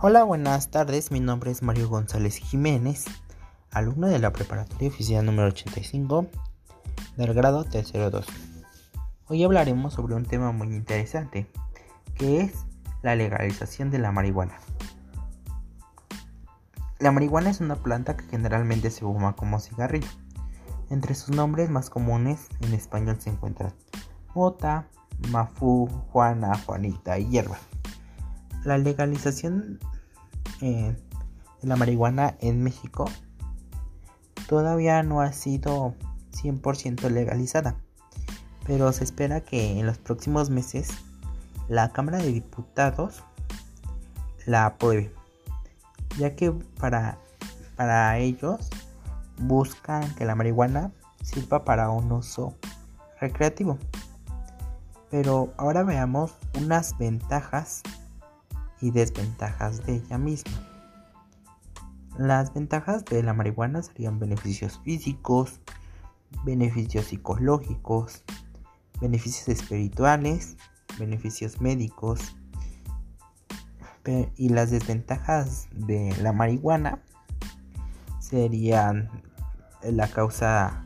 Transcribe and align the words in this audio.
Hola, 0.00 0.22
buenas 0.22 0.70
tardes. 0.70 1.10
Mi 1.10 1.18
nombre 1.18 1.50
es 1.50 1.64
Mario 1.64 1.88
González 1.88 2.36
Jiménez, 2.36 3.06
alumno 3.72 4.06
de 4.06 4.20
la 4.20 4.32
preparatoria 4.32 4.90
oficial 4.90 5.26
número 5.26 5.48
85 5.48 6.28
del 7.16 7.34
grado 7.34 7.64
tercero 7.64 8.08
2. 8.08 8.24
Hoy 9.26 9.42
hablaremos 9.42 9.94
sobre 9.94 10.14
un 10.14 10.24
tema 10.24 10.52
muy 10.52 10.68
interesante, 10.68 11.50
que 12.14 12.42
es 12.42 12.52
la 13.02 13.16
legalización 13.16 13.90
de 13.90 13.98
la 13.98 14.12
marihuana. 14.12 14.54
La 17.00 17.10
marihuana 17.10 17.50
es 17.50 17.60
una 17.60 17.74
planta 17.74 18.16
que 18.16 18.24
generalmente 18.26 18.92
se 18.92 19.00
fuma 19.00 19.34
como 19.34 19.58
cigarrillo. 19.58 20.06
Entre 20.90 21.16
sus 21.16 21.30
nombres 21.34 21.70
más 21.70 21.90
comunes 21.90 22.46
en 22.60 22.72
español 22.72 23.20
se 23.20 23.30
encuentran 23.30 23.74
mota, 24.32 24.86
mafú, 25.32 25.88
juana, 26.12 26.56
juanita 26.56 27.18
y 27.18 27.30
hierba. 27.30 27.58
La 28.68 28.76
legalización 28.76 29.78
eh, 30.60 30.94
de 31.62 31.68
la 31.68 31.76
marihuana 31.76 32.36
en 32.40 32.62
México 32.62 33.06
todavía 34.46 35.02
no 35.02 35.22
ha 35.22 35.32
sido 35.32 35.94
100% 36.32 37.08
legalizada, 37.08 37.76
pero 38.66 38.92
se 38.92 39.04
espera 39.04 39.40
que 39.40 39.80
en 39.80 39.86
los 39.86 39.96
próximos 39.96 40.50
meses 40.50 40.90
la 41.70 41.94
Cámara 41.94 42.18
de 42.18 42.30
Diputados 42.30 43.24
la 44.44 44.66
apruebe, 44.66 45.14
ya 46.18 46.36
que 46.36 46.52
para, 46.78 47.16
para 47.74 48.18
ellos 48.18 48.68
buscan 49.38 50.14
que 50.14 50.26
la 50.26 50.34
marihuana 50.34 50.92
sirva 51.22 51.64
para 51.64 51.88
un 51.88 52.12
uso 52.12 52.54
recreativo. 53.18 53.78
Pero 55.10 55.54
ahora 55.56 55.84
veamos 55.84 56.34
unas 56.54 56.98
ventajas 56.98 57.82
y 58.80 58.90
desventajas 58.90 59.84
de 59.86 59.96
ella 59.96 60.18
misma. 60.18 60.52
Las 62.18 62.52
ventajas 62.52 63.04
de 63.04 63.22
la 63.22 63.32
marihuana 63.32 63.82
serían 63.82 64.18
beneficios 64.18 64.80
físicos, 64.84 65.60
beneficios 66.44 67.06
psicológicos, 67.06 68.24
beneficios 69.00 69.48
espirituales, 69.48 70.56
beneficios 70.98 71.60
médicos. 71.60 72.36
Y 74.36 74.48
las 74.48 74.70
desventajas 74.70 75.68
de 75.74 76.16
la 76.22 76.32
marihuana 76.32 77.02
serían 78.20 79.10
la 79.82 80.08
causa 80.08 80.82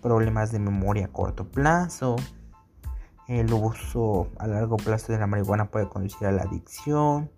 problemas 0.00 0.50
de 0.50 0.58
memoria 0.58 1.06
a 1.06 1.08
corto 1.08 1.48
plazo, 1.48 2.16
el 3.28 3.52
uso 3.52 4.28
a 4.38 4.46
largo 4.46 4.76
plazo 4.76 5.12
de 5.12 5.18
la 5.18 5.26
marihuana 5.26 5.70
puede 5.70 5.88
conducir 5.88 6.26
a 6.26 6.32
la 6.32 6.42
adicción. 6.42 7.30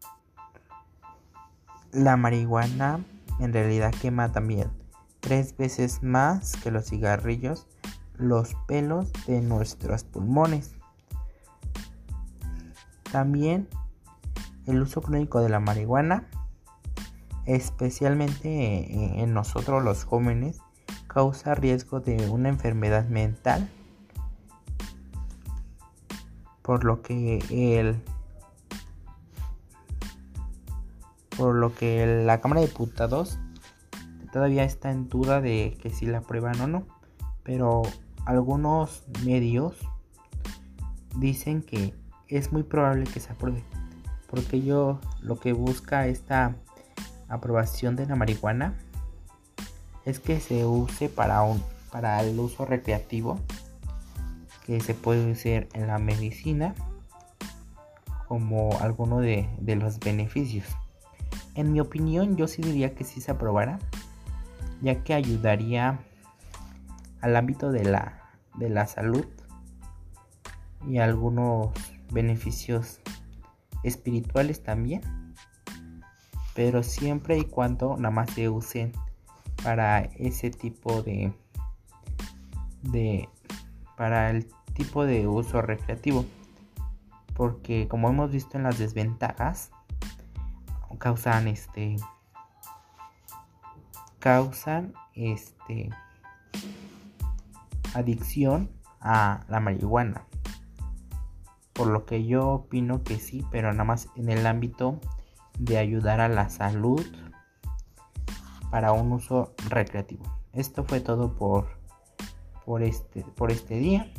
La 1.92 2.16
marihuana 2.16 3.00
en 3.40 3.52
realidad 3.52 3.92
quema 4.00 4.32
también 4.32 4.70
tres 5.20 5.56
veces 5.56 6.02
más 6.02 6.56
que 6.56 6.70
los 6.70 6.86
cigarrillos 6.86 7.66
los 8.16 8.54
pelos 8.66 9.12
de 9.26 9.40
nuestros 9.40 10.04
pulmones. 10.04 10.72
También 13.10 13.68
el 14.66 14.82
uso 14.82 15.02
crónico 15.02 15.40
de 15.40 15.48
la 15.48 15.60
marihuana, 15.60 16.28
especialmente 17.44 19.22
en 19.22 19.34
nosotros 19.34 19.82
los 19.82 20.04
jóvenes, 20.04 20.58
causa 21.06 21.54
riesgo 21.54 22.00
de 22.00 22.28
una 22.28 22.48
enfermedad 22.48 23.06
mental 23.08 23.68
por 26.64 26.82
lo 26.84 27.02
que 27.02 27.44
el 27.50 28.02
por 31.36 31.54
lo 31.54 31.74
que 31.74 32.22
la 32.24 32.40
Cámara 32.40 32.62
de 32.62 32.68
Diputados 32.68 33.38
todavía 34.32 34.64
está 34.64 34.90
en 34.90 35.08
duda 35.10 35.42
de 35.42 35.76
que 35.82 35.90
si 35.90 36.06
la 36.06 36.18
aprueban 36.18 36.58
o 36.62 36.66
no, 36.66 36.86
pero 37.42 37.82
algunos 38.24 39.04
medios 39.24 39.76
dicen 41.16 41.60
que 41.60 41.94
es 42.28 42.50
muy 42.50 42.62
probable 42.62 43.04
que 43.04 43.20
se 43.20 43.32
apruebe, 43.32 43.62
porque 44.30 44.62
yo 44.62 45.00
lo 45.20 45.38
que 45.38 45.52
busca 45.52 46.06
esta 46.06 46.56
aprobación 47.28 47.94
de 47.94 48.06
la 48.06 48.16
marihuana 48.16 48.74
es 50.06 50.18
que 50.18 50.40
se 50.40 50.64
use 50.64 51.10
para 51.10 51.42
un 51.42 51.62
para 51.92 52.22
el 52.22 52.40
uso 52.40 52.64
recreativo 52.64 53.38
que 54.64 54.80
se 54.80 54.94
puede 54.94 55.30
usar 55.30 55.68
en 55.74 55.86
la 55.86 55.98
medicina 55.98 56.74
como 58.26 58.76
alguno 58.80 59.20
de, 59.20 59.48
los 59.60 60.00
beneficios. 60.00 60.66
En 61.54 61.72
mi 61.72 61.80
opinión, 61.80 62.36
yo 62.36 62.48
sí 62.48 62.62
diría 62.62 62.94
que 62.94 63.04
sí 63.04 63.20
se 63.20 63.30
aprobara, 63.30 63.78
ya 64.80 65.04
que 65.04 65.14
ayudaría 65.14 66.00
al 67.20 67.36
ámbito 67.36 67.70
de 67.70 67.84
la, 67.84 68.22
de 68.56 68.70
la 68.70 68.86
salud 68.86 69.24
y 70.88 70.98
algunos 70.98 71.70
beneficios 72.10 73.00
espirituales 73.82 74.62
también, 74.62 75.02
pero 76.54 76.82
siempre 76.82 77.38
y 77.38 77.44
cuando 77.44 77.96
nada 77.96 78.10
más 78.10 78.30
se 78.30 78.48
usen 78.48 78.92
para 79.62 80.00
ese 80.00 80.50
tipo 80.50 81.02
de, 81.02 81.32
de 82.82 83.28
para 83.96 84.30
el 84.30 84.46
tipo 84.74 85.04
de 85.04 85.26
uso 85.26 85.62
recreativo. 85.62 86.24
Porque 87.34 87.88
como 87.88 88.08
hemos 88.08 88.30
visto 88.30 88.56
en 88.56 88.64
las 88.64 88.78
desventajas, 88.78 89.70
causan 90.98 91.48
este 91.48 91.96
causan 94.18 94.94
este 95.14 95.90
adicción 97.94 98.70
a 99.00 99.44
la 99.48 99.60
marihuana. 99.60 100.24
Por 101.72 101.88
lo 101.88 102.06
que 102.06 102.24
yo 102.24 102.48
opino 102.48 103.02
que 103.02 103.18
sí, 103.18 103.44
pero 103.50 103.72
nada 103.72 103.84
más 103.84 104.08
en 104.16 104.30
el 104.30 104.46
ámbito 104.46 105.00
de 105.58 105.78
ayudar 105.78 106.20
a 106.20 106.28
la 106.28 106.48
salud 106.48 107.04
para 108.70 108.92
un 108.92 109.12
uso 109.12 109.54
recreativo. 109.68 110.24
Esto 110.52 110.84
fue 110.84 111.00
todo 111.00 111.34
por 111.34 111.83
por 112.64 112.82
este, 112.82 113.22
por 113.36 113.50
este 113.50 113.78
día. 113.78 114.12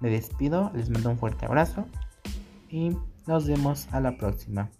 Me 0.00 0.10
despido, 0.10 0.70
les 0.74 0.90
mando 0.90 1.10
un 1.10 1.18
fuerte 1.18 1.46
abrazo 1.46 1.86
y 2.70 2.96
nos 3.26 3.46
vemos 3.46 3.88
a 3.92 4.00
la 4.00 4.16
próxima. 4.16 4.70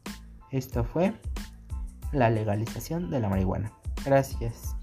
Esto 0.51 0.85
fue 0.85 1.13
la 2.13 2.31
legalización 2.31 3.11
de 3.11 3.21
la 3.21 3.29
marihuana. 3.29 3.73
Gracias. 4.05 4.78